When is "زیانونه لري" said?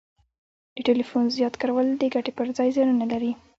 2.75-3.31